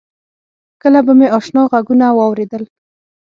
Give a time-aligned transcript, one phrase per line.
[0.81, 2.63] کله به مې آشنا غږونه واورېدل.